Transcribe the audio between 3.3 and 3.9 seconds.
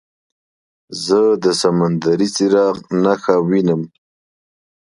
وینم.